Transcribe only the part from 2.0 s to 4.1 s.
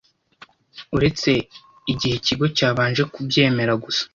Ikigo cyabanje kubyemera gusa